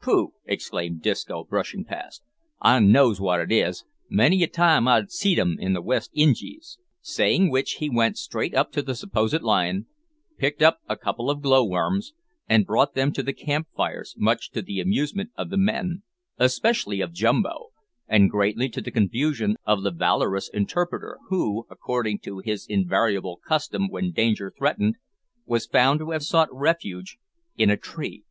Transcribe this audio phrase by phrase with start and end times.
[0.00, 2.22] "Pooh!" exclaimed Disco, brushing past;
[2.62, 3.84] "I knows wot it is.
[4.08, 8.54] Many a time I've seed 'em in the West Injies." Saying which, he went straight
[8.54, 9.84] up to the supposed lion,
[10.38, 12.14] picked up a couple of glow worms,
[12.48, 16.02] and brought them to the camp fires, much to the amusement of the men,
[16.38, 17.66] especially of Jumbo,
[18.08, 23.90] and greatly to the confusion of the valorous interpreter, who, according to his invariable custom
[23.90, 24.96] when danger threatened,
[25.44, 27.18] was found to have sought refuge
[27.58, 28.24] in a tree.